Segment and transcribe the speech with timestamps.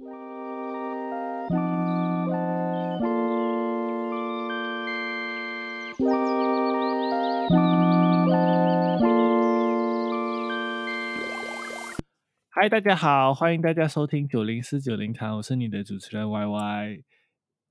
[0.00, 0.06] 嗨，
[12.68, 17.02] 大家好，欢迎大家收听九零四九零谈，我是你的主持人 Y Y。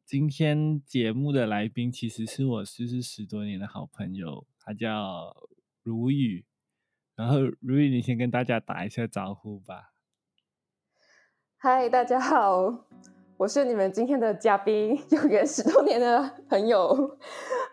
[0.06, 5.34] 今天节目的来宾其实是我认识十多年的好朋友，他叫
[5.82, 6.44] 如雨。
[7.16, 9.94] 然后如雨，你先跟大家打一下招呼吧。
[11.60, 12.86] 嗨，大家好，
[13.36, 17.18] 我是你们今天的嘉宾，有缘十多年的朋友，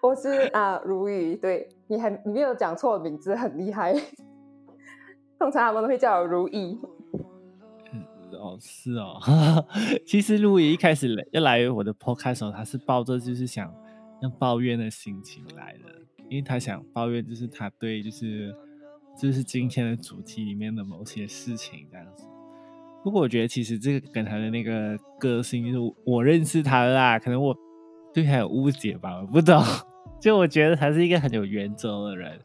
[0.00, 1.36] 我是啊如雨。
[1.36, 3.92] 对你还你没有讲错名字，很厉害。
[5.38, 6.80] 通常他们都会叫我如意。
[8.32, 9.20] 哦，是哦，
[10.06, 13.70] 其实路易一开始来要来我的 podcast 时候，他是抱着就是想
[14.22, 15.91] 要抱怨的心情来的，
[16.30, 18.56] 因为他想抱怨就是他对就是
[19.14, 22.24] 就是今天的主题里面的某些事情这样子。
[23.04, 27.55] 不过我觉得其实这个跟他的那个个性，就是我认识他啦，可能我
[28.12, 29.62] 对他有误解吧，我不懂。
[30.20, 32.41] 就我觉得他是一个很有原则的人，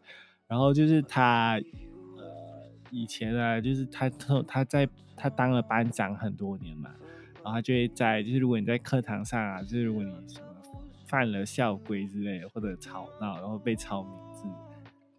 [0.48, 1.60] 然后就是他
[2.18, 4.88] 呃以前啊，就是他他他在。
[5.22, 6.90] 他当了班长很多年嘛，
[7.44, 10.48] 然后他就会在，就是如果你在课堂上啊，就是如果你什么
[11.10, 14.48] 犯了校规之类的，或者吵闹，然后被抄名字，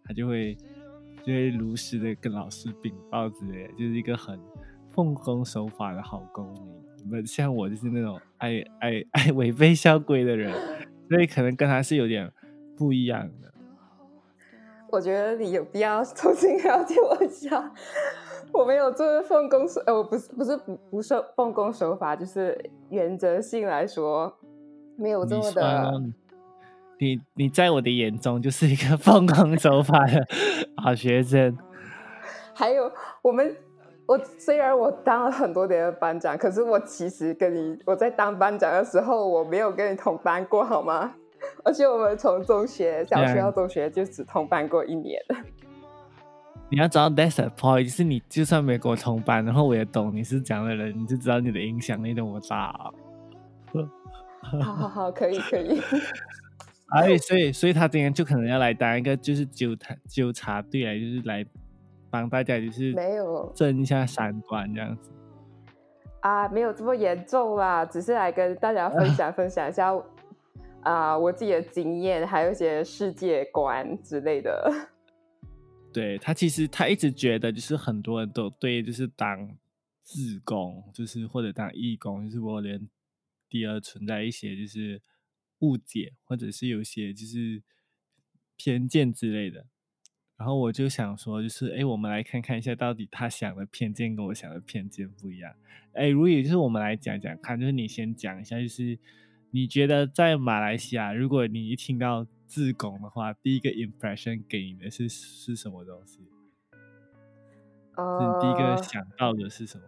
[0.03, 0.57] 他就会
[1.23, 4.39] 就会如实的跟老师禀报之类，就是一个很
[4.93, 6.81] 奉公守法的好公民。
[7.09, 10.53] 不像我就是那种爱爱 爱违背校规的人，
[11.09, 12.31] 所以可能跟他是有点
[12.77, 13.51] 不一样的。
[14.91, 17.71] 我觉得你有必要重新了解我一下。
[18.53, 24.37] 我没有做奉公守，呃，我不是不是不不受奉公守法，就是原则性来说，
[24.97, 25.91] 没有这么的。
[26.99, 30.27] 你你在我的眼中就是一个奉公守法的
[30.83, 31.57] 好学生。
[32.53, 32.91] 还有
[33.23, 33.55] 我们，
[34.07, 41.13] 我虽然我当了很多年的班长，可是我其实跟你我在当班长的时候，我没有跟你同班过，好吗？
[41.63, 45.19] 而且我们从中学小学到中学就只同班过一年。
[46.69, 52.73] 你要知道，that's a point，就是你就算没跟我同班，然后我也懂你是这样的人，你就知道你的影响力多大。
[54.41, 55.81] 好好好，可以可以。
[56.91, 61.45] 哎，所以所以他今天就可能要来当一个就是纠察纠察队来，就是来
[62.11, 65.09] 帮大家就是没有震一下三观这样子。
[66.19, 69.91] 啊，没有这么严重啦，只是来跟大家分享 分享一下
[70.81, 74.71] 啊我自己的经验，还有一些世界观之类的。
[75.91, 79.57] 对他其实他一直觉得就是很多人都对就是当
[80.03, 82.87] 自工就是或者当义工就是我连
[83.49, 85.01] 第二存在一些就是
[85.59, 87.61] 误解或者是有些就是
[88.55, 89.65] 偏见之类的，
[90.41, 95.53] 然后我就想说就是哎我们来看看一下到底他想的偏见跟我想的偏见不一样，
[95.93, 98.97] 哎如也就是我们来讲讲看就是你先讲一下就是
[99.51, 102.25] 你觉得在马来西亚如果你一听到。
[102.53, 106.19] 自贡的话，第一个 impression 给你的是是什么东西？
[107.95, 109.83] 呃，第一个想到的是什么？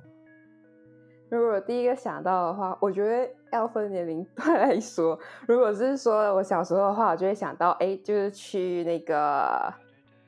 [1.29, 5.19] 如果第一个想到的话，我觉得要分年龄段来说。
[5.45, 9.73] 如果是说我小时候的话，我就会想到，哎，就是去那个，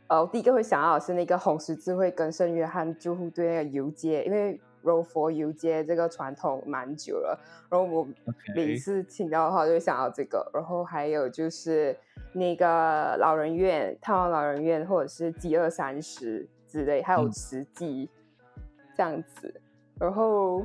[0.08, 4.60] 呃，我第一个会想到的是那个红十字会跟圣约翰救护队那个游街，因为。
[4.86, 7.36] 柔佛游街这个传统蛮久了，
[7.72, 8.08] 然后我
[8.56, 11.98] 每次听到的话就会想到这个，然后还有就是
[12.34, 18.08] 那个老人院、探望老人院，或者是饥饿三十之类，还有慈济
[18.96, 19.60] 这样子。
[20.00, 20.64] 然后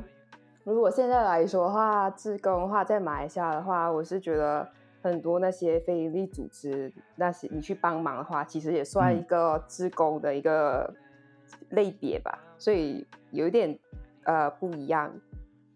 [0.65, 4.69] 如果现在来说的话，志工的话，在马来西亚的话，我是觉得
[5.01, 10.93] 很多那些非营利组织，那些你去帮忙的话，其实也算一个志工的一个
[11.69, 13.77] 类别吧，所以有一点。
[14.23, 15.11] 呃，不一样，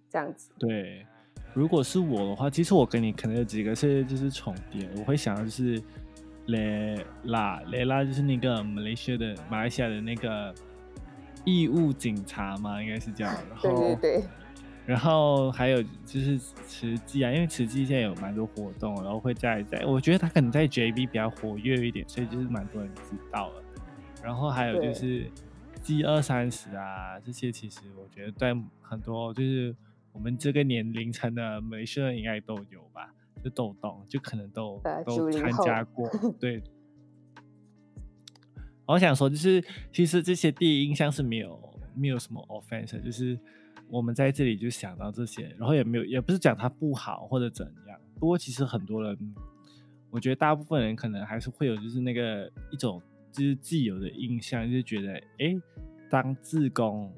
[0.08, 0.52] 这样子。
[0.60, 1.04] 对，
[1.56, 4.88] 如果是我的话，其实我跟你可能有几个是就是重叠。
[5.00, 5.82] 我会想的是
[6.46, 10.54] 雷拉，雷拉就是那个马来西亚的马来西亚的那个
[11.44, 13.36] 义务警察嘛，应该是这样。
[13.60, 14.24] 对对对。
[14.86, 23.64] 然后还有就是慈济啊，因为慈济现在有蛮多活动，然后会在在，我觉得他可能在 JB 比较活跃一点，所以就是蛮多人知道了。
[24.24, 25.30] 然后还有就是。
[25.82, 29.76] G 二三十啊，这些其实我觉得在很多就是
[30.12, 36.10] 我们这个年龄层的美少应该都有吧，就都懂，就可能都都参加过。
[36.40, 36.64] 对，
[38.88, 41.60] 我想说就是，其实这些第一印象是没有
[41.94, 43.38] 没有什么 offense，就是
[43.90, 48.00] 我们在这里就想到这些，然后也没有也不是讲它不好或者怎样。
[48.20, 49.36] 不过其实很多人，
[50.10, 53.02] 我觉得大部分人可能还是会有就是那个一种。
[53.32, 55.54] 就是既有的印象，就觉得哎，
[56.10, 57.14] 当自工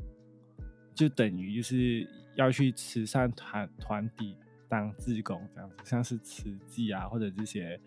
[0.96, 4.36] 就等于就是要去慈善团团体
[4.68, 7.80] 当志工这样子，像是慈济啊，或者这些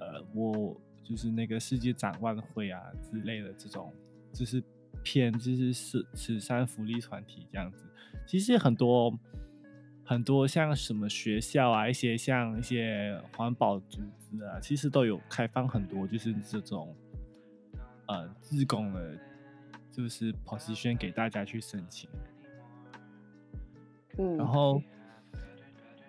[0.00, 2.78] 呃，我就是那个世界展望会啊
[3.10, 3.90] 之类的这种，
[4.34, 4.62] 就是
[5.02, 7.86] 偏就是是慈善福利团体这样子。
[8.26, 9.18] 其实很多
[10.04, 16.94] 很多像什么学校啊，一些像一些环保组织啊，其实都有开放很多就是这种
[18.06, 19.18] 呃自贡的，
[19.90, 22.08] 就是 position 给大家去申请。
[24.18, 24.82] 嗯，然后，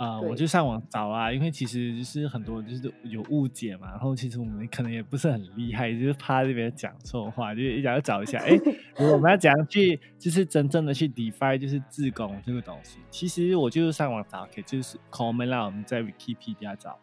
[0.03, 8.37] 呃，我就上网找啊，因为其实就是很多就是有误解嘛，然后其实我们可能也不是很厉害，就是怕这边讲错话，就一定要找一下。
[8.39, 8.49] 哎，
[8.97, 16.99] 如果我们要怎样去，就是真正的去 define 就是自工这个东西，其实我就是上网找，可以就是 comment 啦，我们在 Wikipedia 找。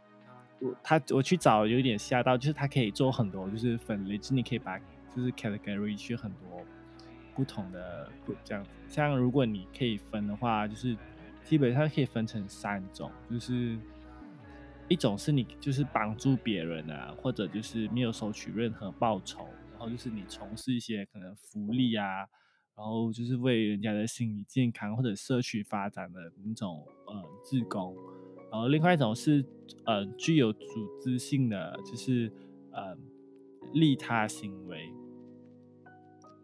[0.61, 6.61] 我他我去找有点吓到，就是他可以做很多就是分类，就是你可以把就是 category 去很多
[7.35, 8.70] 不同的 group 这样子。
[8.87, 10.94] 像如果你可以分的话，就是
[11.50, 13.76] 基本上可以分成三种，就是
[14.87, 22.19] 一种是你就是帮助别人啊，或者就是没有收取任何报酬，然后就是你从事一些可能福利啊，
[22.76, 27.97] 然后就是为人家的心理健康或者社区发展的那种呃志工。
[28.52, 29.44] 然后另外一种是
[29.87, 32.31] 呃具有组织性的，就是
[32.70, 32.97] 呃
[33.73, 34.88] 利他行为，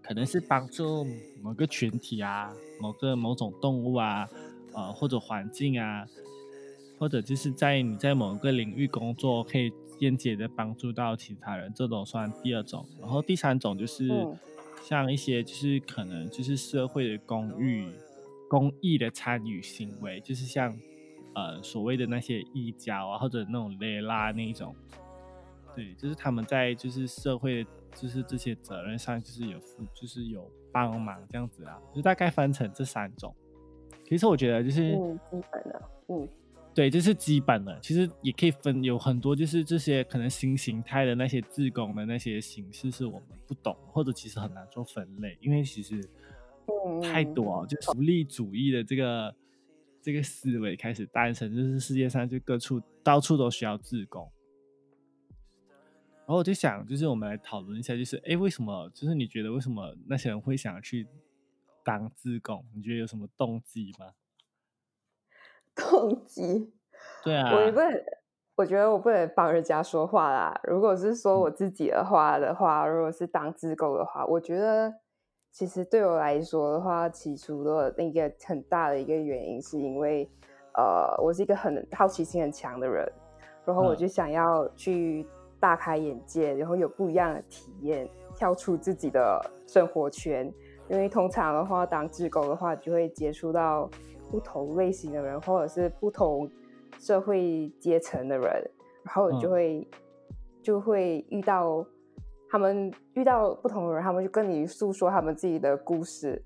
[0.02, 1.06] 可能是帮助
[1.40, 4.28] 某个群体啊、某个某种动物啊、
[4.76, 6.06] 呃或者环境啊，
[6.98, 12.86] 或者就是在你在某个领域工作，可以间接的帮助到其他人，这种算第二种。
[13.00, 14.38] 然后第三种就是嗯
[14.82, 17.90] 像一些就是可能就是社会的公益、
[18.48, 20.78] 公益的参与行为，就是像
[21.34, 24.76] 呃所谓的那些义交啊，或者那种雷拉那一种。
[25.74, 33.34] 对，就是他们在就是社会就是这些责任上，就是有负，就是有帮忙这样子啊，就大概分成这三种。
[34.04, 36.28] 其实我觉得就是，嗯，基本的，嗯
[36.74, 37.78] 对，这是基本的。
[37.80, 46.00] 其实也可以分有很多，就是这些可能新形态的那些自工的那些形式是我们不懂，或者其实很难做分类，因为其实
[46.66, 49.34] 嗯，太多哦，就福利主义的这个
[50.02, 54.30] 这个思维开始诞生，就是世界上就各处到处都需要自工。
[56.26, 58.90] 然后我就想，就是我们来讨论一下，就是哎，为什么？
[58.92, 61.06] 就是你觉得为什么那些人会想要去
[61.86, 62.64] 当自工？
[62.74, 64.10] 你觉得有什么动机吗？
[65.76, 66.74] 动机。
[67.22, 68.04] 对啊，我也不能，
[68.56, 70.60] 我觉得我不能帮人家说话啦。
[70.64, 74.92] 如果是说嗯我自己的话的话，如果是当自购的话，我觉得
[75.52, 80.28] 其实对我来说的话，起初的那个很大的一个原因，是因为
[80.74, 83.06] 呃，我是一个很好奇心很强的人，
[83.64, 85.24] 然后我嗯就想要去
[85.60, 90.52] 大开眼界，然后有不一样的体验，跳出自己的生活圈。
[90.88, 93.90] 因为通常的话，当志工的话，就会接触到
[94.30, 96.50] 不同类型的人，或者是不同
[96.98, 98.70] 社会阶层的人，
[99.02, 99.50] 然后你就嗯。
[99.50, 99.88] 会、
[100.62, 101.84] 就会遇到
[102.48, 106.44] 他们遇到不同的人，他们就跟你诉说他们自己的故事，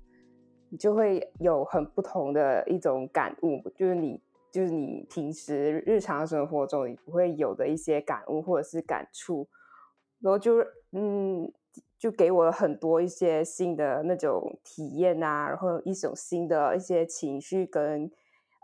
[0.69, 4.21] 你就会有很不同的一种感悟，就是你
[4.51, 9.47] 就是你平时日常生活中你不会有的一些感悟或者是感触，
[10.19, 10.57] 然后就
[10.91, 11.51] 嗯，
[12.01, 18.09] 就给我很多一些新的那种体验啊，然后一种新的一些情绪跟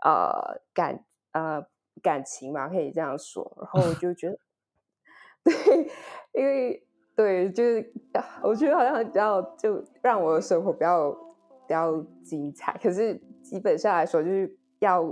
[0.02, 1.64] 呃感呃
[2.02, 3.56] 感情嘛，可以这样说。
[3.60, 4.38] 然后我就觉得，
[5.44, 5.88] 对，
[6.32, 6.84] 因为
[7.14, 7.92] 对，就是
[8.42, 12.76] 我觉得好像比较就让我的生活比较比较精彩。
[12.82, 15.04] 可是基本上来说，就是要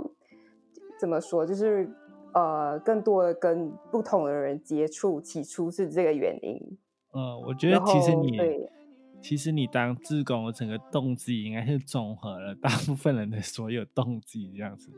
[0.99, 1.89] 怎么说，就是
[2.33, 6.77] 呃，更多的跟不同的人接触，起初是这个原因。
[7.17, 8.39] 嗯，我觉得其实你
[9.19, 14.91] 其实你当志工的整个动机应该是综合了大部分人的所有动机这样子。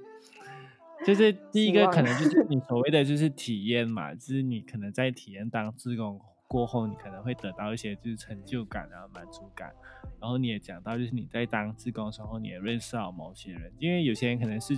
[1.05, 9.71] 就是 第一个可能就是你所谓的就是体验嘛，就是你可能在体验当志工过后，你可能会得到一些就是成就感啊、满足感。
[10.19, 14.77] 然后你也讲到，就是你在当志工的时候，你也认识到某些人，因为有些人可能是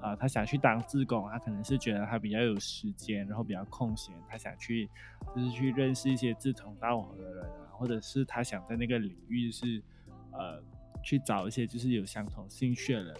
[0.00, 4.88] 啊、他想去当志工，他可能是觉得他比较有时间，然后比较空闲，他想去
[5.34, 9.82] 就是去认识一些志同道合的人啊，或者是他想在那个领域就是
[10.32, 10.62] 呃
[11.02, 13.16] 去找一些就是有相同兴趣的人，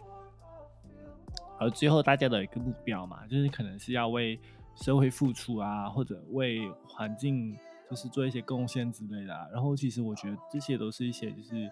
[1.58, 4.38] 而最后大家的一个目标嘛，就是可能是要为
[4.76, 7.58] 社会付出啊，或者为环境
[7.90, 9.48] 就是做一些贡献之类的、啊。
[9.52, 11.68] 然后其实我觉得这些都是一些就是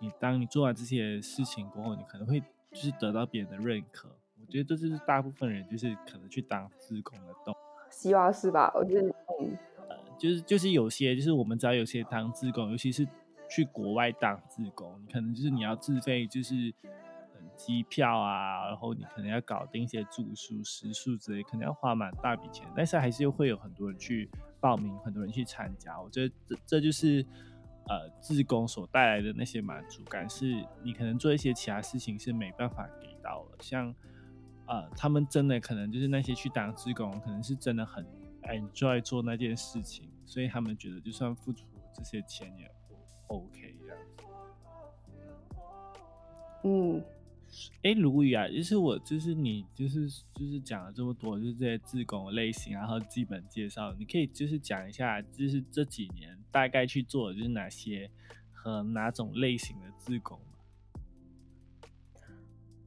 [0.00, 4.08] 你当你做完这些事情过后，你可能会就是得到别人的认可。
[4.46, 7.54] 我觉得这就是大部分人就是可能去当志工的动。
[7.90, 8.70] 希望是吧？
[8.74, 9.08] 我觉得
[9.40, 9.56] 嗯，
[10.18, 13.06] 就是就是有些就是我们知道有些当志工，尤其是
[13.48, 16.54] 去国外当志工，可能就是你要自费，就是
[17.34, 24.28] 嗯机票啊，然后你可能要搞定一些住宿、食宿之类，可能要花蛮大笔钱，但是还是会有很多人去
[24.60, 26.00] 报名，很多人去参加。
[26.00, 27.24] 我觉得这这就是
[27.86, 33.58] 呃，自工所带来的那些满足感，是你可能做一些其他事情是没办法给到的。
[33.60, 33.94] 像
[34.66, 38.04] 呃，他们真的可能就是那些去当自工，可能是真的很
[38.42, 42.70] enjoy 做那件事情，所以他们觉得就算付出这些钱也
[43.26, 44.24] OK 这样子。
[46.64, 47.04] 嗯，
[47.82, 58.10] 哎，卢宇啊，就是我，就是你，就是就是讲了这么多，就是这些自工类型，然后基本介绍，你可以就是讲一下，就是这几年大概去做的就是哪些
[58.52, 60.53] 和哪种类型的自工吗？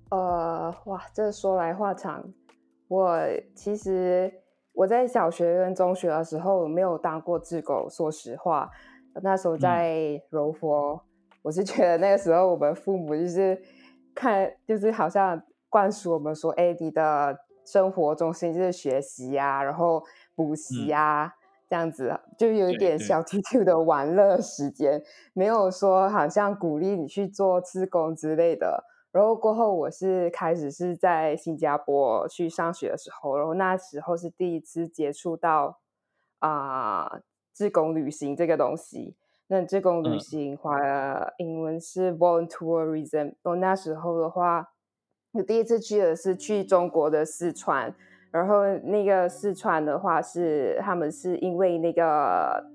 [0.09, 2.23] 呃，哇，这说来话长。
[2.87, 3.19] 我
[3.53, 4.31] 其实
[4.71, 8.69] 我在小学跟中学的时候没有当过志工，说实话，
[9.21, 11.01] 那时候在柔佛。
[11.41, 13.61] 我是觉得那个时候我们父母就是
[14.15, 20.01] 看，就是好像灌输我们说，哎，你的生活中心就是学习呀，然后
[20.35, 21.33] 补习呀，
[21.69, 28.85] 这样子就有一点小 T T 的玩乐时间，没有说好像鼓励你去做自工之类的。
[29.17, 35.79] 然后过后我是开始是在新加坡去上学的时候，然后那时候是第一次接触到
[36.37, 37.19] 啊
[37.51, 39.15] 自工旅行这个东西。
[39.47, 40.77] 那这种旅行话，
[41.39, 43.33] 英文是 volunteerism。
[43.41, 44.69] 我那时候的话，
[45.31, 47.95] 我第一次去的是去中国的四川，
[48.29, 52.69] 然后那个四川的话是他们是因为那个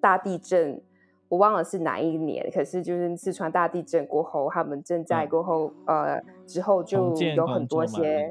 [0.00, 0.80] 大地震，
[1.28, 8.30] 我忘了是哪一年，可是就是四川大地震过后，他们震灾过后，呃，之后就有很多些。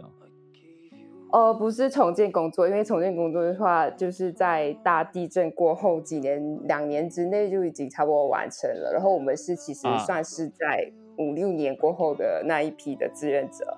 [1.29, 8.91] 呃，不是重建工作，因为重建工作的话，就是在大地震过后几年、两年之内就已经差不多完成了。
[8.93, 13.77] 然后我们是其实算是在五六年过后的那一批的志愿者。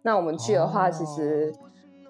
[0.00, 1.52] 那我们去的话，其实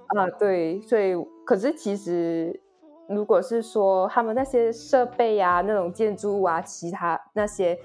[0.07, 2.61] 啊，对，所以可是其实
[3.09, 7.79] 如果是说他们那些设备啊、那种建筑物啊、其他那些。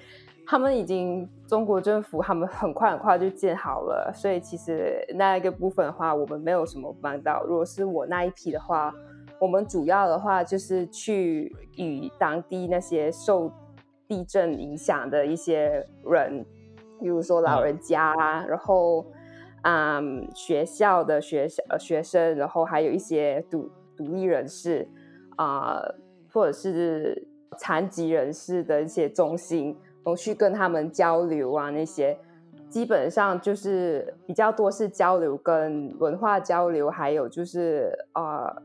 [0.44, 7.46] 他们已经中国政府，他们很快很快就建好了，所以其实那一个部分的话，我们没有什么帮到。
[7.46, 8.92] 如果是我那一批的话，
[9.40, 13.50] 我们主要的话就是去与当地那些受
[14.10, 16.46] 地震影响的一些人，
[17.00, 18.14] 比如说老人家，
[18.46, 19.06] 然后
[19.62, 24.86] 嗯学校的学校学生，然后还有一些独独立人士
[25.38, 25.82] 啊，
[26.32, 29.78] 或者是残疾人士的一些中心。
[30.04, 32.18] 我去跟他们交流啊，那些
[32.70, 38.64] 基本上就是比较多是交流跟文化交流，还有就是呃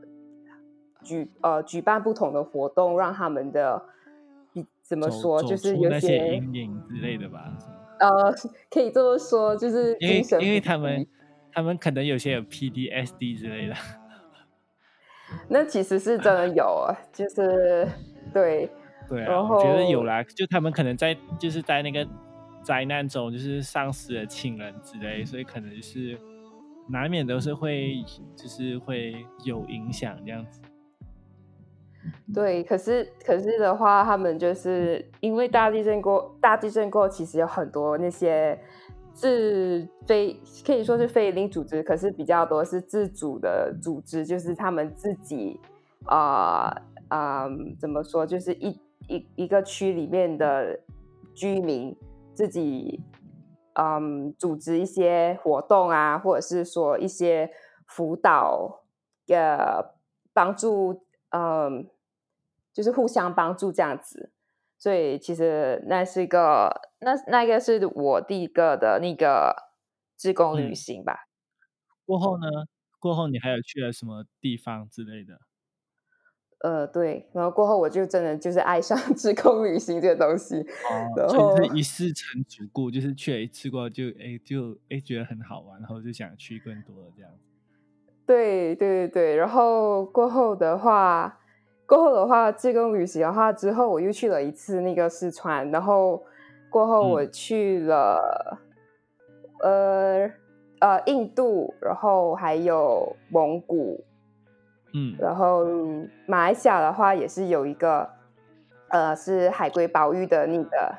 [1.03, 3.79] 举呃举办不同的活动，让他们的
[4.51, 7.55] 比怎么说就是有些阴影之类的吧。
[7.99, 8.33] 呃，
[8.71, 11.05] 可以这么说，就是因为因为他们
[11.51, 13.75] 他们可能有些有 PDSD 之类的。
[15.47, 17.87] 那其实是真的有，就是
[18.33, 18.69] 对。
[19.09, 22.05] 对啊，我觉得有啦，就他们可能在就是在那个
[22.61, 26.19] 灾难中，就是丧失了亲人之类，所以可能是
[26.89, 28.03] 难免都是会
[28.35, 30.59] 就是会有影响这样子。
[32.33, 38.59] 对，可是可是的话，他们就是因为大地震过，大地震过其实有很多那些
[39.17, 45.59] 自非可以说是非营利组织，可是比较多是自主的组织，就是他们自己
[46.05, 46.71] 啊
[47.09, 48.79] 啊怎么说，就是一。
[49.09, 50.81] 一一个区里面的
[51.33, 51.95] 居民
[52.33, 53.01] 自己，
[53.75, 57.49] 嗯，组织一些活动啊，或者是说一些
[57.85, 58.81] 辅导，
[59.29, 59.95] 呃，
[60.33, 61.87] 帮助，嗯，
[62.73, 64.29] 就是互相帮助这样子。
[64.77, 66.69] 所以其实那是一个，
[66.99, 69.55] 那那个是我第一个的那个
[70.17, 71.27] 志工旅行吧。
[72.05, 72.47] 过后呢？
[72.99, 75.39] 过后你还有去了什么地方之类的？
[76.59, 80.55] 呃，对，然后过后我就真的就是爱上 自贡旅行这个东西，
[81.15, 87.31] 然后是一次成主顾，就是去了一次过就哎就哎觉得很好玩，然后就想去更多的这样。
[88.25, 91.39] 对对对对，然后过后的话，
[91.87, 96.21] 过后的话自贡旅行的话之后我又去了一次那个四川，然后
[96.69, 98.59] 过后我去了
[99.61, 100.29] 呃
[100.79, 104.03] 呃印度，然后还有蒙古。
[104.93, 105.65] 嗯，然后
[106.25, 108.09] 马来西亚的话也是有一个，
[108.89, 110.95] 呃，是海龟保育的那个。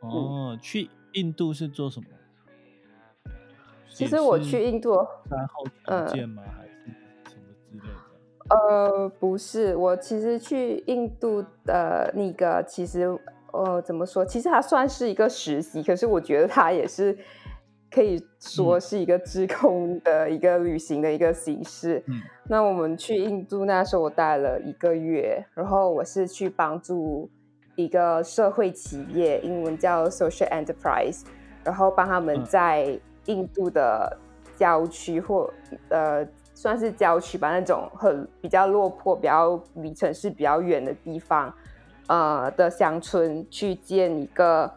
[0.00, 2.06] 哦，去印度是做什么？
[3.88, 4.96] 其实我去印度，
[5.30, 6.42] 然后福建吗？
[6.42, 6.63] 还是什么之类的？
[8.50, 13.18] 呃，不是，我其实去印度的那个，其实
[13.52, 14.24] 呃，怎么说？
[14.24, 17.16] 其实它算是一个实习，可是我觉得它也是。
[17.90, 22.02] 可以说是一个自空的一个旅行的一个形式。
[22.08, 27.30] 嗯那我们去印度那时候我待了一个月，然后我是去帮助
[27.76, 31.22] 一个社会企业，英文叫 social enterprise，
[31.62, 34.18] 然后帮他们嗯在印度的
[34.56, 35.48] 郊区或
[35.90, 41.52] 呃算是郊区吧，那种很比较落魄、比较离城市比较远的地方，
[42.06, 44.72] 呃的乡村去建一个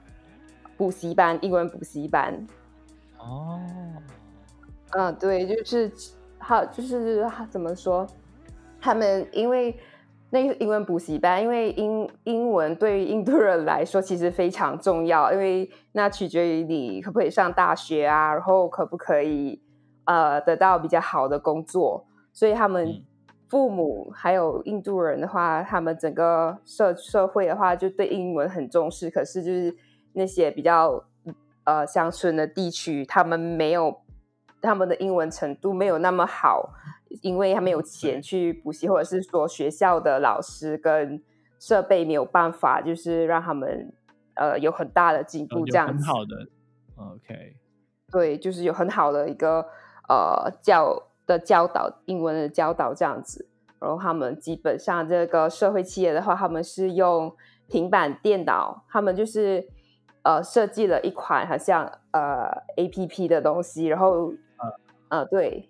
[0.76, 2.46] 补习班，英文补习班。
[3.20, 3.62] 哦，
[4.92, 5.92] 嗯，对，就是
[6.40, 8.06] 好，就是怎么说？
[8.82, 9.78] 他们因为
[10.30, 19.62] 那个英文补习班，因为英英文对于印度人来说其实非常重要，因为那取决于你可不可以上大学啊，然后可不可以
[20.08, 23.06] 呃得到比较好的工作，所以他们嗯。
[23.50, 29.74] 父母还有印度人的话，他们整个社社会的话就对英文很重视，可是就是
[30.12, 31.02] 那些比较
[31.64, 34.02] 呃乡村的地区，他们没有
[34.62, 36.74] 他们的英文程度没有那么好，
[37.22, 41.24] 因为他没有钱去补习，或者是说学校的老师跟
[41.58, 43.94] 设备没有办法，就是让他们
[44.36, 45.94] 呃有很大的进步，这样子。
[45.94, 46.26] 很好。
[46.26, 46.36] 的
[46.98, 47.56] ，OK，
[48.12, 49.66] 对，就是有很好的一个
[50.08, 53.48] 呃教的教导，英文的教导这样子。
[53.80, 57.36] 然后他们基本上这个社会企业的话，他们是用
[57.68, 59.68] 平板电脑，他们就是
[60.24, 64.34] 呃设计了一款好像呃 A P P 的东西，然后
[65.10, 65.70] 呃对，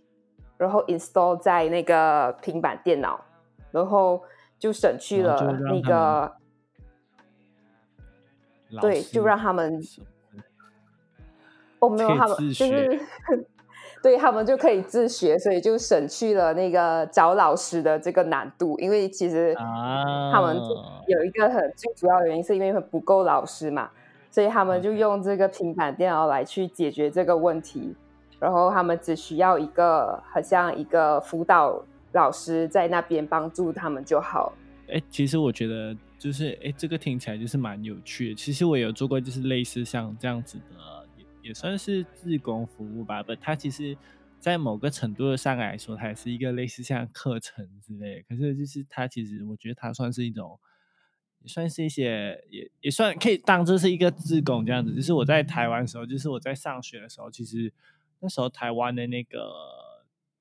[0.57, 3.19] 然后 install 在那个平板电脑，
[3.71, 4.23] 然后
[4.57, 6.31] 就省去了那个
[8.79, 9.81] 对，就让他们
[11.79, 12.99] 哦，没有，他们就是
[14.01, 18.77] 对他们就可以自学，所以就省去了那个找老师的这个难度。
[18.79, 20.55] 因为其实啊，他们
[21.07, 23.89] 有一个很最主要的原因，是因为不够老师嘛，
[24.31, 27.95] 所以他们就用这个平板电脑来去解决这个问题。
[28.39, 34.53] 然后他们只需要一个，好像一个辅导老师在那边帮助他们就好。
[34.89, 38.35] 哎、其实我觉得就是哎、这个听起来就是蛮有趣的。
[38.35, 40.75] 其实我有做过就是类似像这样子的，
[41.47, 43.23] 也算是自工服务吧。
[43.23, 43.97] 不，它其实
[44.39, 48.23] 在某个程度上来说，它也是一个类似像课程之类的。
[48.27, 50.59] 可是就是它其实我觉得它算是一种，
[51.41, 54.93] 也算是一些也也算可以当这是一个自工这样子。
[54.93, 57.71] 就是我在台湾的时候，就是我在上学的时候，其实
[58.19, 59.53] 那时候台湾的那个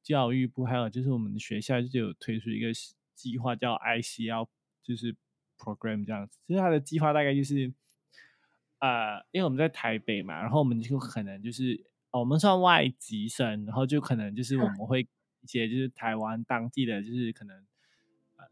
[0.02, 2.68] 教育部还有就是我们的学校就有推出一个
[3.14, 4.48] 计划叫 ICL，
[4.82, 5.14] 就是
[5.58, 6.38] program 这样子。
[6.46, 7.72] 其实它的计划大概就是，
[8.78, 17.56] 呃，因为我们在台北嘛，然后我们就可能就是、哦我们算外籍生，然后就可能就是我们会一些就是台湾当地的就是可能
[18.36, 18.44] 呃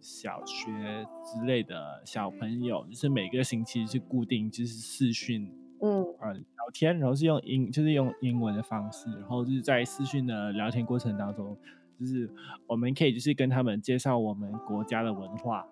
[0.00, 6.04] 小学之类的小朋友，就是每个星期是固定就是视讯嗯。
[6.20, 11.56] 呃聊天，然后是用英就是用英文的方式，然后就是在视讯的聊天过程当中，
[11.98, 12.30] 就是
[12.66, 15.66] 我们可以就是跟他们介绍我们国家的文化，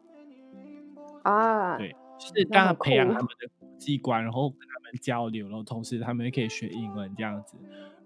[1.22, 3.28] 啊，对，就是那很让他培养他们。
[3.38, 7.56] 的国际观，然后跟他们交流，然后同时他们也可以学英文这样子，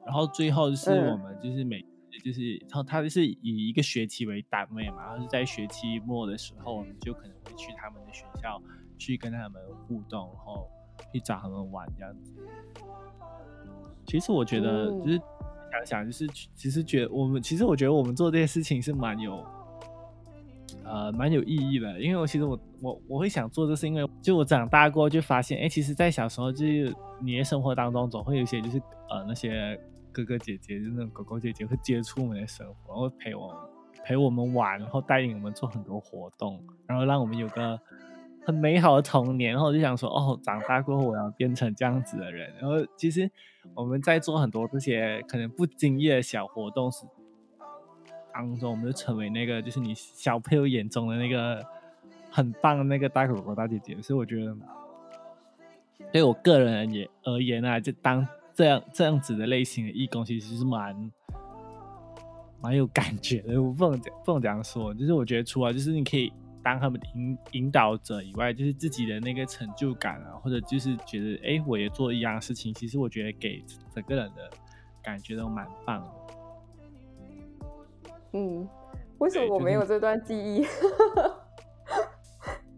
[0.05, 1.85] 然后最后是嗯我们就是每。
[2.23, 8.61] 就是，他他就是以一个学期为单位嘛，然后是在学期末的时候，我们就可能会去他们的学校
[8.99, 10.69] 去跟他们互动，然后
[11.11, 12.35] 去找他们玩这样子。
[14.05, 15.19] 其实我觉得，嗯就是
[15.73, 19.43] 想想，就是其实觉得我们，其实我觉得我们做这些事情是蛮有，
[20.91, 22.01] 呃，蛮有意义的。
[22.01, 29.79] 因为我其实我我我会想做，就是因为就我长大过后就发现，哎，其实，在小时候就是你的生活当中，总会有一些就是呃那些
[30.11, 33.55] 哥哥姐姐，就是那种狗狗姐姐会接触我们的生活，然后陪我
[34.05, 37.79] 陪我们玩，然后带领我们做很多活动，然后让我们有个
[38.45, 39.53] 很美好的童年。
[39.53, 42.53] 然后我就想说，哦，长大过后我要变成这样子的人。
[42.61, 43.31] 然后其实
[43.75, 47.05] 我们在做很多这些可能不经意的小活动时
[48.41, 51.63] 当中，我们就成为那个就是你小朋友眼中的那个
[52.31, 54.01] 很棒的那个大狗狗大姐姐。
[54.01, 54.57] 所以我觉得，
[56.11, 61.13] 对我个人也而言啊，就当这样这样子的类型的义工，其实是蛮
[62.63, 63.63] 蛮有感觉的。
[63.63, 73.63] 我不能讲不能这样说，就是我觉得除了就是你可以当他们的引引导者以外，就是自己的那个成就感啊，或者就是觉得哎，我也做一样事情，其实我觉得给
[73.95, 74.51] 整个人的
[75.03, 76.20] 感觉都蛮棒的。
[78.33, 78.69] 嗯，
[79.19, 80.65] 为什么我没有这段记忆？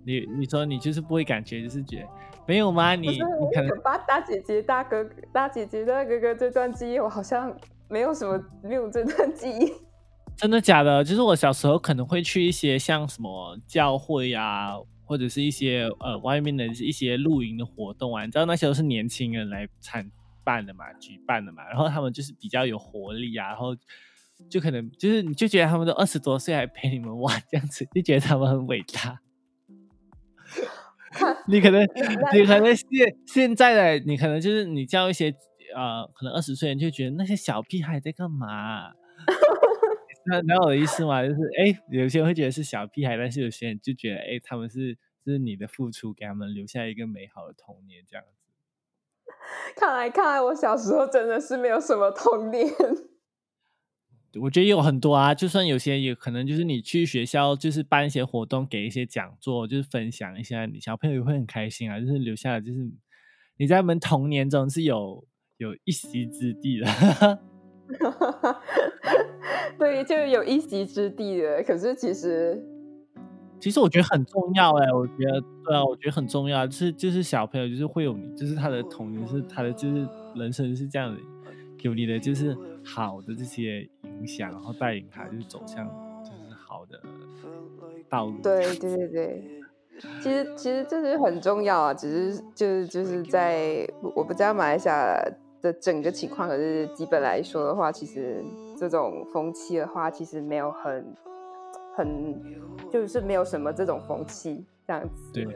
[0.05, 2.09] 你你说你就是不会感觉，就是觉得
[2.47, 2.95] 没有吗？
[2.95, 3.19] 你你
[3.55, 7.55] 可能我把大姐姐、大哥、大姐姐、大哥哥这段记忆，我好像
[7.89, 9.73] 没有什么没有这段记忆。
[10.37, 11.05] 真的假的？
[11.05, 14.73] 就是我小时候可能会去一些像什么教会啊，
[15.05, 20.11] 或者是一些呃外面的一些露营的活动啊，你知道那些都是年轻人来参
[20.43, 23.77] 办的嘛，举办的嘛，然后他们就是比较有活力啊，然后
[24.49, 29.21] 就可能就是你就觉得他们都二十多岁还陪你们玩这样子，就觉得他们很伟大。
[31.47, 31.83] 你可能
[32.33, 32.87] 你可能现
[33.27, 35.35] 现在的你可能就是你叫一些
[35.75, 38.93] 呃，可能二十岁人就觉得那些小屁孩在干嘛？
[40.25, 48.31] 那那我的意思嘛，就是哎，有些人会觉得是小屁孩，但是有些人就觉得哎，他们是就是你的付出，给他们留下一个美好的童年这样子。
[49.77, 52.67] 看来看来，我小时候真的是没有什么童年。
[54.41, 62.91] 我觉得有很多啊，就算有些也可能就是你去学校，就是办一些活动，给一些讲座，就是分享一下，你小朋友也会很开心啊，就是留下来，就是
[63.59, 65.25] 你在我们童年中是有
[65.59, 67.39] 有一席之地的。
[69.79, 71.63] 对，就有一席之地的。
[71.63, 72.59] 可是其实，
[73.61, 81.21] 其实我觉得很重要哎，我觉得对啊，我觉得很重要，就是就是小朋友就是会有你，就是他的童年是他的就是人生是这样的，
[81.83, 83.89] 有你的就是好的这些。
[84.21, 85.85] 影响，然后带领他就是走向
[86.23, 87.01] 就是好的
[88.09, 88.39] 道路。
[88.41, 89.43] 对对对对，
[90.21, 95.21] 其实其实这是很重要啊，只是就是就是在我不知道马来西亚
[95.61, 98.45] 的整个情况，可是基本来说的话，其实
[98.79, 101.17] 这种风气的话，其实没有很
[101.97, 102.41] 很
[102.93, 105.33] 就是没有什么这种风气这样子。
[105.33, 105.47] 对。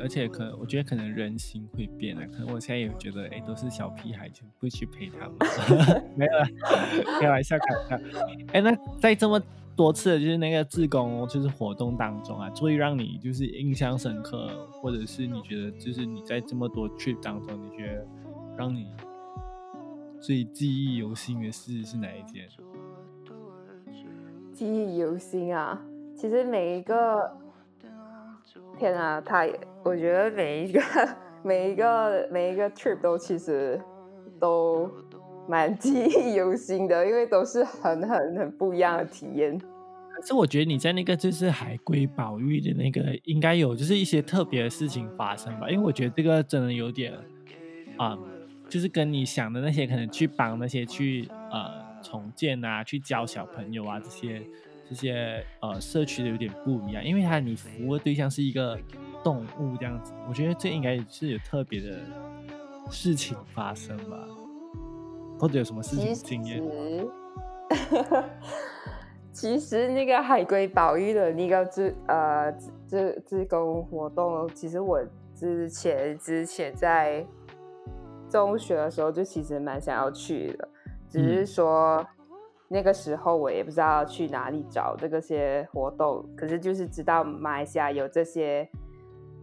[0.00, 2.22] 而且可，我觉得可能人心会变啊。
[2.32, 5.36] 可能我现在也觉得，哎，都是小屁孩，就不去陪他们。
[6.16, 6.32] 没有，
[7.20, 8.18] 开玩笑，开玩笑。
[8.52, 9.40] 哎，那在这么
[9.76, 18.06] 多次的就是那个自工就是活动当中啊，最让你就是印象深刻，或者是你觉得就是你在这么多 trip 当中，你觉得
[18.56, 18.88] 让你
[20.20, 22.48] 最记忆犹新的事是哪一件？
[24.52, 25.80] 记忆犹新啊，
[26.14, 27.41] 其实每一个。
[28.82, 29.46] 天啊，他
[29.84, 30.80] 我觉得每一个
[31.44, 33.80] 每一个每一个 trip 都其实
[34.40, 34.90] 都
[35.48, 39.56] 蛮记忆犹新的，因为都是很很很不一样的体验。
[39.56, 45.70] 可是我觉得你在那个就是海龟保育的那个，应该有就是一些特别的事情发生吧？
[45.70, 47.12] 因为我觉得这个真的有点
[47.96, 48.18] 啊，
[48.68, 51.70] 就是跟你想的那些可能去帮那些去呃
[52.02, 54.42] 重建啊，去教小朋友啊这些。
[54.92, 58.78] 这些呃社区的有点不一样，因为他你服务的对象是一个
[59.24, 61.96] 动物这样子，我觉得这应该是有特别的
[62.90, 64.18] 事情发生吧，
[65.38, 66.62] 或者有什么事情经验？
[69.32, 72.52] 其实那个海龟保育的那个自呃
[72.86, 75.02] 自自工活动，其实我
[75.34, 77.26] 之前之前在
[78.28, 80.68] 中学的时候就其实蛮想要去的，
[81.08, 82.06] 只是说。
[82.72, 88.66] 那个时候我也不知道去哪里找这个些活动，可是就是知道马来西亚有这些，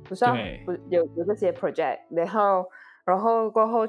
[0.04, 0.26] 不是
[0.66, 2.66] 不有有这些 project，然后
[3.06, 3.86] 然后过后，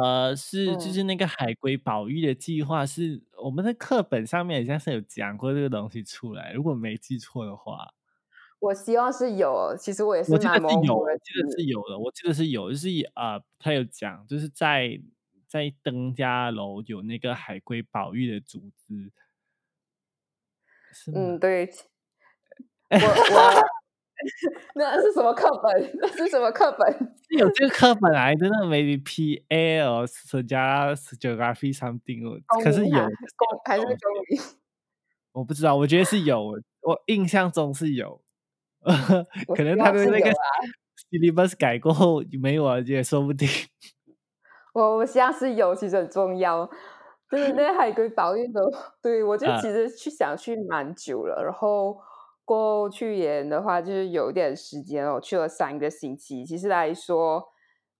[0.00, 7.94] 呃，是就是那个海龟保育的计划，是我们的课本上面好像是有讲过这个东西出来，如果没记错的话，
[8.58, 15.00] 我希望是有，其实我也是蛮模糊的，记得是有的，我记得是有，就是呃，他有讲，就是在。
[15.56, 19.10] 在登家楼有那个海龟保育的组织，
[21.14, 21.70] 嗯，对，
[22.90, 23.64] 我我
[24.76, 25.90] 那是什么课本？
[26.00, 27.16] 那是什么课本？
[27.38, 30.06] 有这个课本来真的 maybe P A L
[30.46, 33.08] 加 Geography something，可是有
[33.64, 33.94] 还是公
[34.28, 34.40] 民？
[35.32, 38.22] 我不知道，我觉得是有，我印象中是有，
[39.54, 40.30] 可能他的那个
[41.10, 43.48] syllabus 改过后没有啊，也说不定。
[44.76, 46.68] 我我像是有，其实很重要，
[47.32, 48.60] 就是那海龟保育的，
[49.02, 51.96] 对我就其实去想去蛮久了，然后
[52.44, 56.44] 过去年的话就是有点时间哦，去了三个星期。
[56.44, 57.42] 其实来说，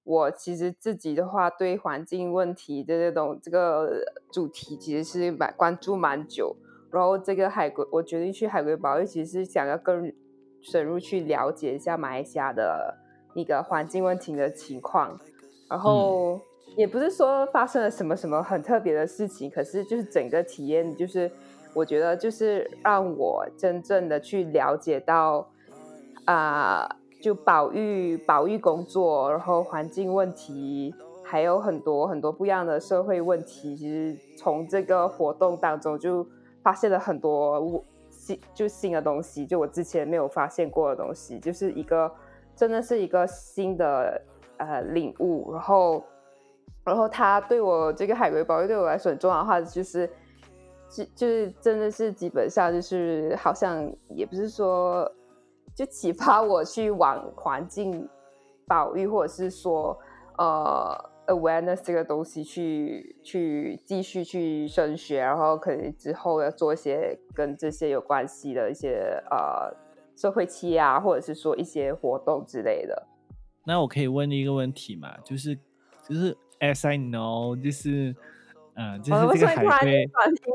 [0.05, 6.55] 我其实自己的话对环境问题的这种这个主题其实是蛮关注蛮久，
[6.93, 10.13] 然后这个海龟，我决定去海龟保育，其实是想要更
[10.61, 12.99] 深入去了解一下马来西亚的
[13.35, 15.19] 那个环境问题的情况，
[15.71, 16.39] 然后。
[16.75, 21.31] 也不是说发生了什么什么很特别的事情，可是就是整个体验，就是
[21.73, 25.49] 我觉得就是让我真正的去了解到
[26.27, 26.87] 啊，
[27.23, 33.75] 就保育保育工作，然后环境问题，还有很多很多不一样的社会问题。
[33.75, 36.27] 其实从这个活动当中就
[36.63, 42.13] 发现了很多新就新的东西，就我之前没有发现过的东西，就是一个
[42.55, 44.21] 真的是一个新的
[44.59, 46.05] 呃领悟，然后。
[46.87, 50.09] 然后他对我这个海龟保育对我来说很重要的话，就是，
[50.89, 55.11] 就就是真的是基本上就是好像也不是说
[55.75, 58.09] 就启发我去往环境
[58.69, 59.99] 保育，或者是说
[60.39, 60.97] 呃
[61.27, 69.77] awareness 这个东西去去继续去升学，然后可能之后要做一些跟这些有关系的一些呃
[70.17, 73.09] 社会企啊，或者是说一些活动之类的。
[73.65, 75.17] 那我可以问你一个问题嘛？
[75.25, 75.59] 就是
[76.09, 78.15] 就是 as I know，就是
[78.75, 80.11] 嗯，就是这个海龟，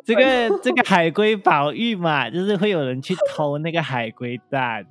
[0.06, 4.86] 这个这个海龟保育嘛，就是会有人去偷那个海龟蛋，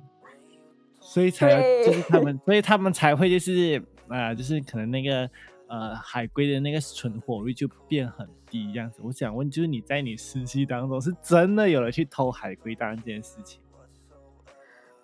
[0.99, 5.29] 所以才就是他们，所以他们才会就是啊，就是可能那个
[5.67, 9.01] 呃海龟的那个存活率就变很低这样子。
[9.03, 13.61] 我想问，就是你在你实习当中是真的有人去偷海龟蛋这件事情？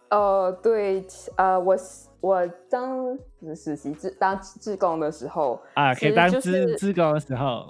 [0.10, 1.76] 呃，对，呃，我
[2.20, 3.18] 我当
[3.56, 7.66] 实习志当志工的时候啊，可以当志志工的时候，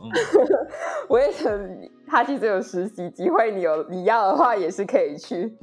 [1.09, 5.57] 我也很，他其实有实习机会，你有你要的话也是可以去。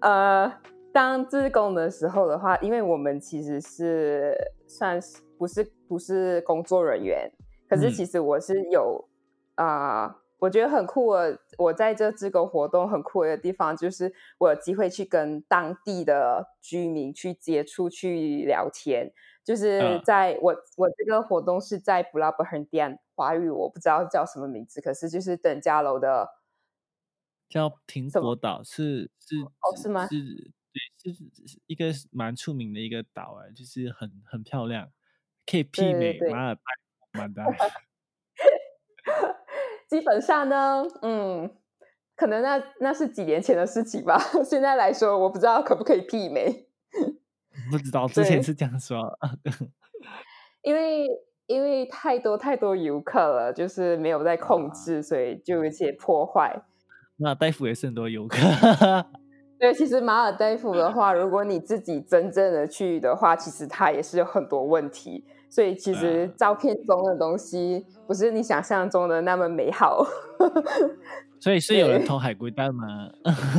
[0.00, 0.52] 呃，
[0.92, 7.30] 当志工的时候的话，因为我们其实是算是不是不是工作人员，
[7.68, 9.04] 可是其实我是有
[9.56, 10.16] 啊。
[10.38, 19.12] 我觉得很酷的，我在这志工活动很酷的地方，就是我有机会去跟当地的居民去接触、去聊天。
[19.44, 26.28] 就是在我我这个活动是在布拉伯亨店，华语我不知道叫什么名字，可是就是等家楼的
[27.48, 30.06] 叫苹果岛，是是哦是吗？
[30.06, 30.52] 是
[31.02, 34.92] 对，是一个蛮出名的一个岛哎，就是很很漂亮，
[35.46, 36.62] 可以媲美马尔代
[37.12, 37.42] 夫的。
[39.88, 41.50] 基本上呢，嗯，
[42.14, 44.18] 可能那那是几年前的事情吧。
[44.44, 46.66] 现在来说，我不知道可不可以媲美。
[47.70, 49.18] 不知道之前是这样说，
[50.62, 51.06] 因为
[51.46, 56.62] 因为太多太多游客了，就是没有在控制，所以就有一些破坏。
[57.16, 58.36] 马尔代夫也是很多游客。
[59.58, 65.24] 对，其实马尔代夫的话，如果你自己真正的去的话，其实它也是有很多问题。
[65.48, 70.04] 所以其实照片中的东西不是你想象中的那么美好。
[71.40, 72.84] 所以是有人偷海龟蛋吗？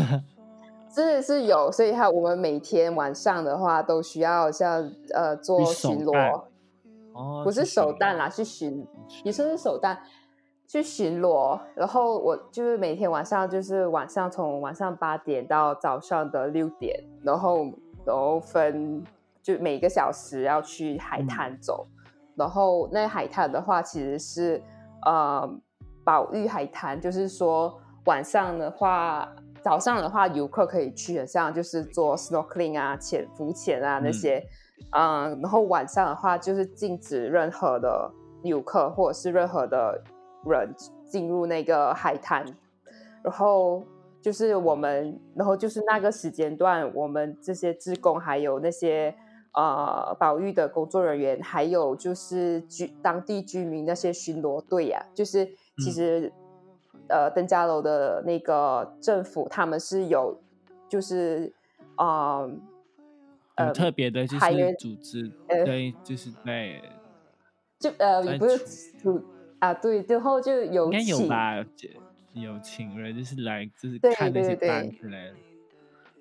[0.93, 6.43] 是是有，所以哈，我们每天晚上的话都需要像呃做巡逻。
[7.13, 8.85] 哦，不是手弹啦，是巡，
[9.23, 9.97] 你说是手弹，
[10.67, 11.59] 去巡逻。
[11.75, 17.65] 然后我就是每天晚上就是晚上从晚上八点到早上的六点，然后
[18.05, 19.03] 然后分。
[19.49, 21.87] 就每个小时要去海滩走，
[22.35, 24.61] 然后那海滩的话其实是
[25.07, 25.49] 呃
[26.03, 29.27] 保育海滩，就是说晚上的话，
[29.63, 34.39] 早上的话游客可以去，像就是做 snorkeling 啊、潜浮潜啊那些，
[34.91, 38.11] 嗯，然后晚上的话就是禁止任何的
[38.43, 39.99] 游客或者是任何的
[40.45, 40.71] 人
[41.07, 42.45] 进入那个海滩，
[43.23, 43.81] 然后
[44.21, 49.11] 就是我们，然后就是那个时间段，我们这些职工还有那些。
[49.53, 55.43] 呃，保育的工作人员，还有就是居当地居民那些巡逻队呀，就是
[55.79, 56.31] 其实
[57.07, 60.39] 呃，登嘉楼的那个政府，他们是有
[60.87, 61.51] 就是
[61.95, 62.47] 啊，
[63.55, 64.45] 很特别的，就是
[64.77, 66.81] 组织，对，就是对
[67.79, 68.57] 就呃，也不是
[69.01, 69.19] 组
[69.57, 71.55] 啊，对，之后就有应该有吧，
[72.33, 75.35] 有请人就是来就是看那些单之类的，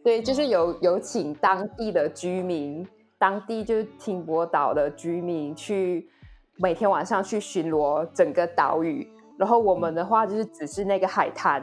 [0.02, 2.88] 对，就是有有请当地的居民。
[3.18, 6.08] 当地就是停泊岛的居民去
[6.56, 11.60] 每天晚上去巡逻整个岛屿，然后我们的话就是只是那个海滩，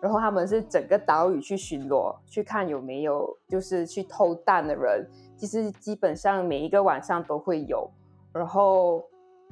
[0.00, 5.08] 然后他们是整个岛屿去巡逻，去看有没有就是去偷蛋的人。
[5.36, 7.90] 其实基本上每一个晚上都会有，
[8.32, 9.02] 然后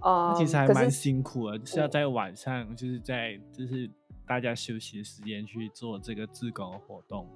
[0.03, 3.89] 呃，其实还蛮辛苦的，就是要在晚上，就是在就是
[4.27, 7.27] 大家休息的时间去做这个自工活动。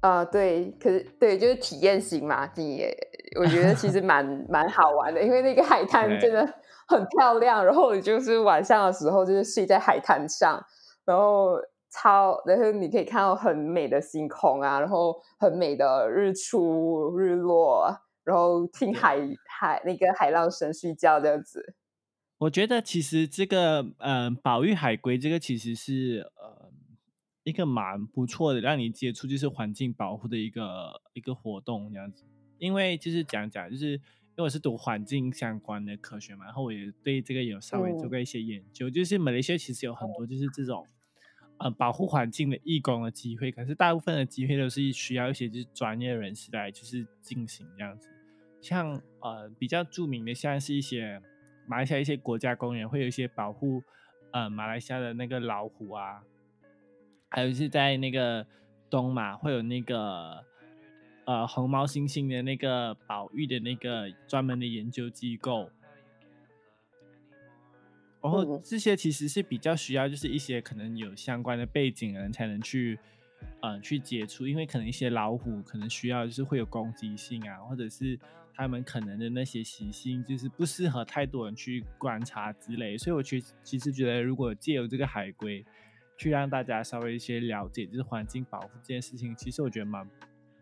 [0.00, 2.84] 啊，对，可是对，就是体验型嘛，你
[3.38, 6.40] 我觉得其实 蛮蛮好玩的，因为那个海滩真的
[6.88, 10.58] 很漂亮，然后你就是晚上的时候就是睡在海滩上，
[11.04, 11.58] 然后
[11.90, 21.74] 超，然后你可以看到很美的星空啊，然后很美的日出日落，然后听海海那个海浪声睡觉这样子。
[22.38, 26.59] 我觉得其实这个嗯，保育海龟这个其实是呃。
[27.42, 32.24] 一个蛮不错的，让你接触就是环境保护的一个一个活动这样子。
[32.58, 38.90] 因为就是讲讲，就是因为我是读环境相关的科学嘛，然后我也对这个有稍微做过一些研究。
[38.90, 40.86] 就是马来西亚其实有很多就是这种
[41.58, 48.10] 呃保护环境的义工的机会，可是大部分的机会都是需要一些就是专业人士来就是进行这样子。
[48.60, 51.22] 像呃比较著名的，像是一些
[51.66, 53.82] 马来西亚一些国家公园会有一些保护
[54.32, 56.22] 呃马来西亚的那个老虎啊。
[57.30, 58.44] 还有是在那个
[58.90, 60.44] 东马会有那个
[61.24, 65.70] 呃红毛猩猩的那个保育的那个专门的研究机构，
[68.20, 72.98] 然后这些其实是比较需要，就是一些可能有相关的背景人才能去，
[73.60, 78.18] 呃，去接触，因为可能一些老虎可能需要就是会有攻击性啊，或者是
[78.54, 85.64] 他们可能的那些习性就是不适合太多人去观察之类，所以我其其实觉得如果借由这个海龟
[86.20, 90.06] 去让大家稍微一些了解，就是环境保护这件事情，其实我觉得蛮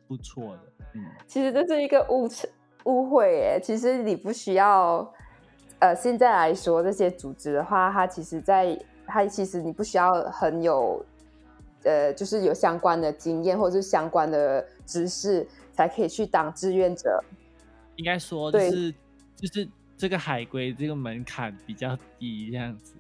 [0.07, 0.63] 不错的。
[0.95, 2.29] 嗯，其实这是一个误
[2.85, 5.13] 误会耶，其实你不需要。
[5.81, 11.05] 呃，现在来说这些组织的话，它其实，在它其实你不需要很有，
[11.85, 17.23] 呃，就是有相关的经验或者是相关的知识，才可以去当志愿者。
[17.95, 18.93] 应该说，就是
[19.37, 22.95] 就是这个海归这个门槛比较低，这样子。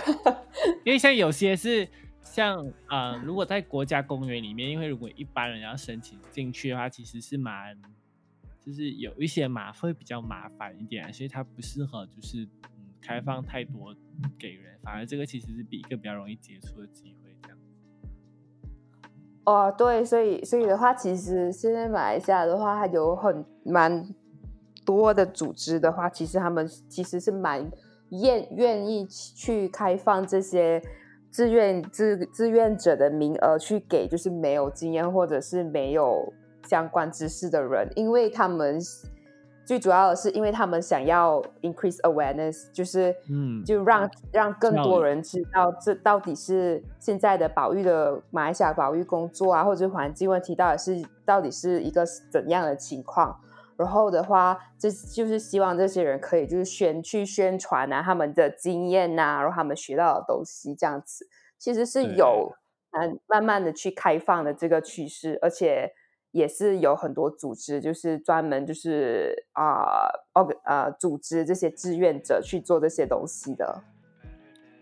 [0.84, 1.88] 因为像有些是
[2.22, 7.76] 像呃，如果在国家公园里面，因为如果一般人要申请进去的话，其实是蛮。
[8.64, 13.92] 就是有一些麻会比较麻烦一点，所以它不适合就是嗯开放太多
[14.38, 17.58] 给人，反而这个其实是比一个比较容易接触的机会这样。
[19.46, 24.08] 哦，对，所以所以的话，其实现在马来西亚的话，它有很蛮
[24.84, 27.68] 多的组织的话，其实他们其实是蛮
[28.12, 30.80] 愿愿意去开放这些
[31.30, 36.32] 志愿志志愿者的名额，去给就是没有经验或者是没有。
[36.68, 38.78] 相关知识的人，因为他们
[39.66, 53.36] 最主要的是，因为他们想要 increase awareness，就是嗯，就让让更多人知道这到底是现在的保育的马来西亚保育工作啊，或者环境问题到底是到底是一个怎样的情况。
[53.76, 61.26] 然后的话，这就是希望这些人可以就是宣去宣传啊，他们的经验呐，然后他们学到的东西这样子，
[61.58, 62.52] 其实是有
[62.90, 65.92] 嗯慢慢的去开放的这个趋势，而且。
[66.34, 73.82] 也是有很多组织，就是专门就是啊，哦呃，组织这些志愿者去做这些东西的。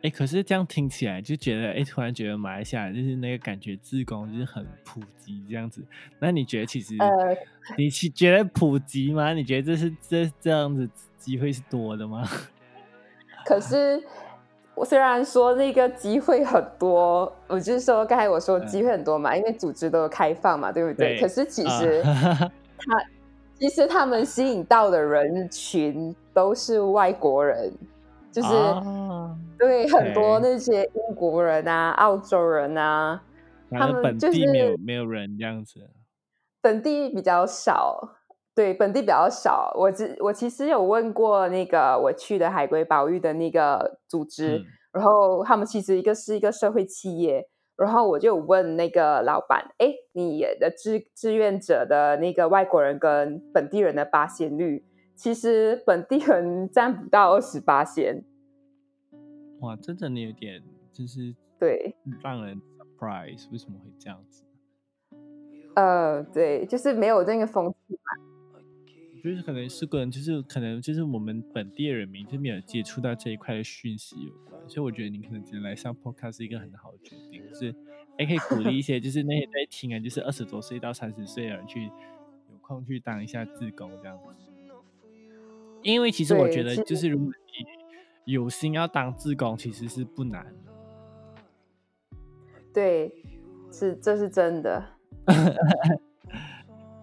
[0.02, 5.82] 哎，可是这样听起来就觉得，哎，突然觉得马来西亚就是那个感觉，自工就是很普及这样子。
[6.18, 7.08] 那你觉得其实，呃，
[7.76, 9.32] 你去觉得普及吗？
[9.32, 12.26] 你觉得这是这这样子机会是多的吗？
[13.44, 14.02] 可是。
[14.76, 21.20] 我虽然说那个机会很多，我就是说刚才我说机会很多嘛，因为组织都开放嘛，对不对？
[21.20, 22.00] 可是其实
[22.78, 23.04] 他
[23.58, 27.70] 其实他们吸引到的人群都是外国人，
[28.32, 28.48] 就是
[29.60, 33.22] 对很多那些英国人啊、澳洲人啊，
[33.70, 35.80] 他们本地没有没有人这样子，
[36.62, 38.16] 本地比较少。
[38.52, 39.72] 对，本地比较少。
[39.78, 44.60] 我只我其实有问过那个我去的海龟保育的那个组织，
[44.92, 47.46] 然后他们其实一个是一个社会企业，
[47.76, 54.84] 然后我就问那个老板，哎，你的志志愿者的那个外国人跟本地人的八仙率，
[55.16, 58.24] 其实本地人占不到二十八仙。
[59.60, 64.44] 哇，真的你有点就是对让人 surprise，为什么会这样子？
[65.76, 68.26] 呃，对，就是没有那个风气嘛。
[69.22, 77.66] 就是可能是跟就是可能就是我们本地的人民就没有接触到这一块的讯息有关，所以我觉得你可能今天来上 podcast 是一个很好的决定，就是
[78.18, 84.24] 也可以鼓励一些就是那些在听啊，就是二十多岁到三十岁的人去有空去当一下志工这样子。
[85.82, 87.32] 因为其实我觉得就是如果你
[88.30, 90.46] 有心要当志工，其实是不难。
[92.72, 93.12] 对，
[93.72, 94.84] 是这是真的。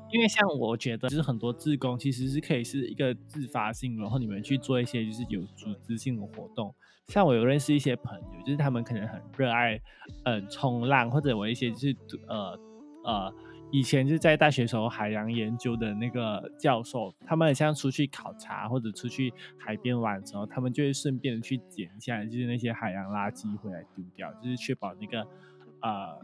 [0.09, 6.73] 因为像我觉得，就是很多志工其实是可以是一个自发性，然后你们去做一些就是有组织性的活动。
[7.07, 9.77] 像我有认识一些朋友，就是他们可能很热爱，
[10.23, 11.95] 嗯，冲浪，或者我一些就是
[12.27, 12.57] 呃
[13.03, 13.33] 呃，
[13.71, 25.21] 以前就在大学时候海洋研究的那个教授，他们很像出去考察或者出去海边玩的时候，他们就会顺便去捡一下，就是那些海洋垃圾回来丢掉，就是确保那个
[25.81, 26.19] 呃。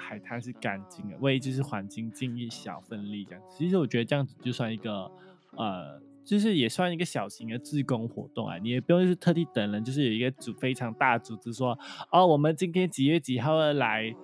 [0.00, 3.42] 海滩是干净的，为就是环境尽一小份力，这样。
[3.50, 5.10] 其实我觉得这样子就算一个，
[5.56, 8.56] 呃，就是也算一个小型的自工活动啊。
[8.58, 11.76] 你也不用是特地等人，就是有一个组非常大组织说，
[12.12, 14.14] 哦，我们今天几月几号来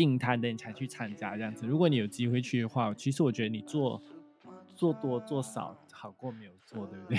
[0.00, 1.66] 进摊的，你才去参加这样子。
[1.66, 4.00] 如果你有机会去的话，其实我觉得你做
[4.74, 7.18] 做多做少好过没有做，对不对？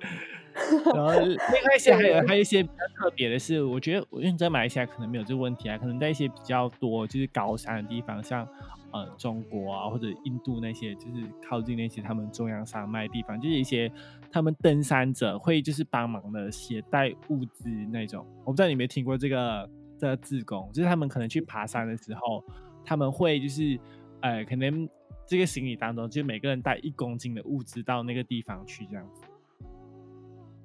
[0.94, 8.48] 然后另外一些还有还有一些比较特别的是，我觉得因为在马来西亚可能没有这个问题啊，可能在一些比较多就是高山的地方，像
[8.92, 13.92] 呃中国啊或者印度那些，就是靠近那些他们中央山脉地方，就是一些
[14.32, 18.26] 他们登山者会就是帮忙的携带物资那种。
[18.40, 19.68] 我不知道你有没有听过这个
[19.98, 22.44] 这个自工，就是他们可能去爬山的时候，
[22.84, 23.78] 他们会就是
[24.22, 24.88] 呃可能
[25.26, 29.22] 这个行李当中就每个人带一公斤的物资到那个地方去这样子。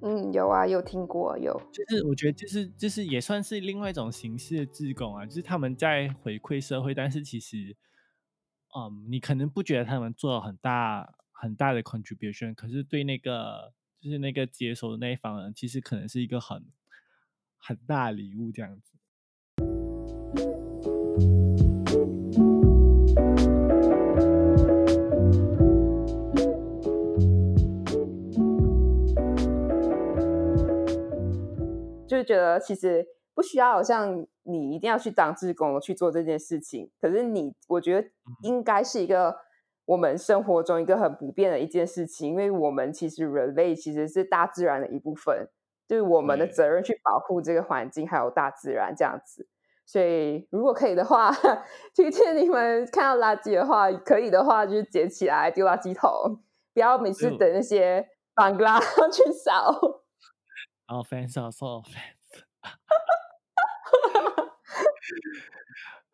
[0.04, 1.52] 嗯，有啊，有听过，有。
[1.72, 7.76] 就是我觉得，就是就是也算是另外一种形式的自贡啊，就是他们在回馈社会，但是其实，
[8.76, 16.64] 嗯，你可能不觉得他们做了很大很大的 contribution，可是对那个就是那个接收的那一方人，其实可能是一个很
[17.56, 18.91] 很大礼物这样子。
[32.12, 36.90] 就是觉得其实不需要，好像你一定要去当志工去做这件事情。
[37.00, 38.06] 可是你，我觉得
[38.42, 39.34] 应该是一个
[39.86, 45.48] 我们生活中一个很不变的一件事情，因为我们其实人类其实是大自然的一部分，
[45.88, 49.48] 就是我们的责任去保护这个环境还有大自然这样子。
[49.86, 51.32] 所以如果可以的话，
[51.96, 56.42] 推荐你们看到垃圾的话，可以的话就是捡起来丢垃圾桶，
[56.74, 58.78] 不要每次等那些板拉
[59.10, 60.01] 去扫。
[60.88, 62.44] 哦，fans 哦，so fans，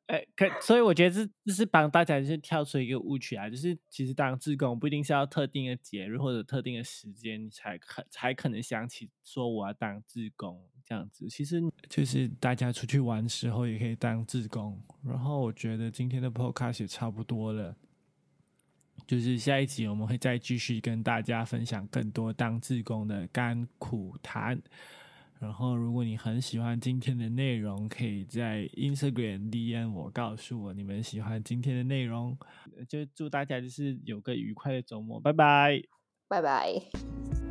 [0.07, 11.61] 哎，可所以我觉得这这是帮大家就是跳出一个误区啊，就是其实当志工不一定是要特定的节日或者特定的时间你才可才可能想起说我要当志工这样子，其实
[11.91, 14.83] 就是大家出去玩的时候也可以当志工。
[15.05, 17.77] 然后我觉得今天的 podcast 也差不多了。
[19.09, 24.61] 就是下一集我们会再继续跟大家分享更多当志工的甘苦谈。
[25.41, 32.37] 然后，如果你很喜欢今天的内容，可以在 Instagram DM 我，告诉我你们喜欢今天的内容。
[32.89, 35.81] 就祝大家就是有个愉快的周末，拜拜，
[36.29, 37.48] 拜拜。